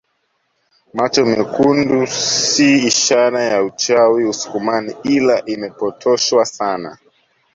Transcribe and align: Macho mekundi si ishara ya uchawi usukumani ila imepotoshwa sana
Macho 0.95 1.21
mekundi 1.25 1.97
si 2.07 2.67
ishara 2.89 3.43
ya 3.43 3.63
uchawi 3.63 4.25
usukumani 4.25 4.95
ila 5.03 5.45
imepotoshwa 5.45 6.45
sana 6.45 6.97